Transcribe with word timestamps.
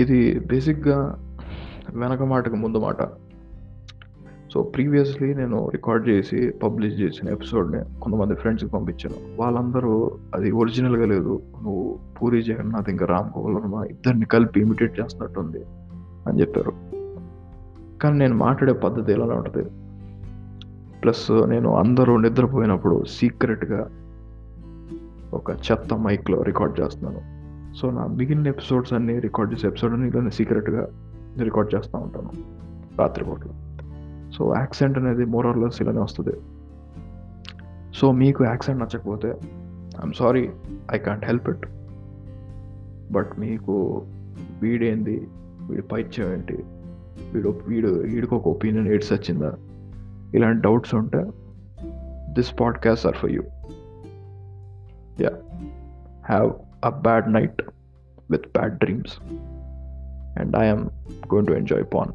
ఇది 0.00 0.40
బేసిక్‌గా 0.46 0.98
వెనక 1.94 2.22
మాటకు 2.22 2.56
ముందు 2.56 2.78
మాట. 2.78 3.00
సో, 4.52 4.62
ప్రీవియస్‌లీ 4.62 5.34
నేను 5.34 5.68
రికార్డ్ 5.68 6.08
చేసి, 6.08 6.50
పబ్లిష్ 6.62 7.00
చేసిన 7.00 7.28
ఎపిసోడ్‌ని 7.28 8.00
కొంతమంది 8.00 8.34
ఫ్రెండ్స్‌కి 8.34 8.70
పంపించాను. 8.70 9.36
వాళ్ళందరూ 9.36 9.92
అది 10.34 10.50
ఒరిజినల్‌గా 10.50 11.04
లేదు. 11.04 11.42
నువ్వు 11.62 11.98
'పూరి 12.16 12.42
జగన్నాథ్' 12.42 12.90
ఇంకా 12.90 13.06
'రామ్ 13.06 13.30
గోపాల్ 13.36 13.54
వర్మ' 13.54 13.84
ఇద్దరిని 13.90 14.26
కలిపి 14.26 14.60
ఇమిటేట్ 14.60 15.00
చేస్తున్నట్టుంది 15.00 15.62
అని 16.26 16.40
చెప్పారు. 16.40 16.72
కానీ 18.02 18.18
నేను 18.18 18.34
మాట్లాడే 18.36 18.72
పద్ధతి 18.72 19.12
ఇలానే 19.12 19.34
ఉంటుంది 19.34 19.64
ప్లస్ 21.02 21.30
నేను 21.48 21.76
అందరూ 21.76 22.18
నిద్రపోయినప్పుడు 22.18 23.04
సీక్రెట్‌గా 23.06 23.82
ఒక 25.32 25.50
చెత్త 25.66 25.94
మైక్‌లో 25.94 26.42
రికార్డ్ 26.42 26.80
చేస్తున్నాను. 26.80 27.39
సో, 27.76 27.90
నా 27.90 28.06
మిగిలిన 28.06 28.48
ఎపిసోడ్స్ 28.48 28.92
అన్నీ 28.92 29.18
రికార్డ్ 29.18 29.52
చేసే 29.52 29.68
ఎపిసోడ్ 29.68 29.92
అన్ని 29.92 30.08
ఇలానే 30.08 30.30
సీక్రెట్‌గా 30.30 30.88
రికార్డ్ 31.42 31.74
చేస్తూ 31.74 31.98
ఉంటాను 31.98 32.30
రాత్రిపూట 32.98 33.40
సో, 34.32 34.54
యాక్సెంట్ 34.56 34.98
అనేది 34.98 35.24
మోర్ 35.24 35.46
ఇలానే 35.82 35.98
వస్తుంది 35.98 36.32
సో, 37.94 38.12
మీకు 38.12 38.44
యాక్సెంట్ 38.44 38.82
నచ్చకపోతే 38.82 39.28
I'm 39.96 40.12
sorry. 40.12 40.50
I 40.92 40.98
can't 40.98 41.24
help 41.24 41.48
it. 41.48 41.66
But 43.12 43.30
మీకు 43.38 44.02
వీడేంది? 44.62 45.28
వీడి 45.60 45.82
పైత్యం 45.82 46.32
ఏంటి? 46.32 46.64
వీడు 47.32 47.60
వీడు 47.66 47.88
వీడికొక 47.88 48.48
ఒపీనియన్ 48.48 48.88
ఏడ్స్ 48.88 49.12
వచ్చిందా? 49.12 49.54
ఇలాంటి 50.34 50.62
డౌట్స్ 50.62 50.94
ఉంటే 50.94 51.30
this 52.32 52.60
podcast 52.60 53.06
are 53.06 53.14
for 53.14 53.30
you. 53.30 53.42
Ya 55.20 55.30
have 56.24 56.52
a 56.82 56.90
bad 56.90 57.28
night 57.28 57.60
with 58.28 58.52
bad 58.52 58.78
dreams. 58.78 59.18
And 60.36 60.54
i 60.54 60.64
am 60.64 60.90
going 61.28 61.46
to 61.46 61.54
enjoy 61.54 61.82
porn. 61.84 62.12